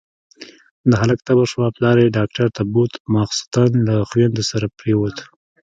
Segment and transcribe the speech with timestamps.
[0.89, 5.17] د هلک تبه شوه، پلار يې ډاکټر ته بوت، ماسختن له خويندو سره پرېووت.